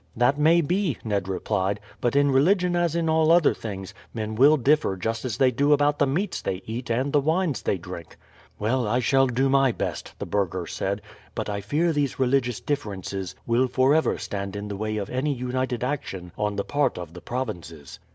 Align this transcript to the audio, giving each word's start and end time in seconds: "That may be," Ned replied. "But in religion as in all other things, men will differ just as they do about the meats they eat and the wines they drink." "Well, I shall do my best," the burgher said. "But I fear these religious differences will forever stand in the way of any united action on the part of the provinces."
"That 0.15 0.39
may 0.39 0.61
be," 0.61 0.97
Ned 1.03 1.27
replied. 1.27 1.79
"But 2.01 2.15
in 2.15 2.31
religion 2.31 2.75
as 2.75 2.95
in 2.95 3.07
all 3.07 3.31
other 3.31 3.53
things, 3.53 3.93
men 4.15 4.33
will 4.33 4.57
differ 4.57 4.97
just 4.97 5.25
as 5.25 5.37
they 5.37 5.51
do 5.51 5.73
about 5.73 5.99
the 5.99 6.07
meats 6.07 6.41
they 6.41 6.63
eat 6.65 6.89
and 6.89 7.13
the 7.13 7.19
wines 7.19 7.61
they 7.61 7.77
drink." 7.77 8.17
"Well, 8.57 8.87
I 8.87 8.99
shall 8.99 9.27
do 9.27 9.47
my 9.47 9.71
best," 9.71 10.15
the 10.17 10.25
burgher 10.25 10.65
said. 10.65 11.03
"But 11.35 11.49
I 11.51 11.61
fear 11.61 11.93
these 11.93 12.17
religious 12.19 12.59
differences 12.59 13.35
will 13.45 13.67
forever 13.67 14.17
stand 14.17 14.55
in 14.55 14.69
the 14.69 14.75
way 14.75 14.97
of 14.97 15.11
any 15.11 15.35
united 15.35 15.83
action 15.83 16.31
on 16.35 16.55
the 16.55 16.65
part 16.65 16.97
of 16.97 17.13
the 17.13 17.21
provinces." 17.21 17.99